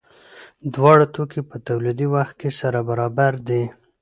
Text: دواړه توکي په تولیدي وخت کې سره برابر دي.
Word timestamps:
دواړه 0.73 1.05
توکي 1.13 1.41
په 1.49 1.55
تولیدي 1.67 2.07
وخت 2.15 2.35
کې 2.41 2.49
سره 2.59 2.79
برابر 2.89 3.33
دي. 3.47 3.63